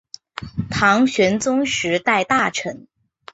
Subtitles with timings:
[0.71, 2.87] 唐玄宗时代大臣。